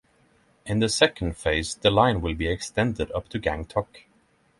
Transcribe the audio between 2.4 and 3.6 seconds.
extended up to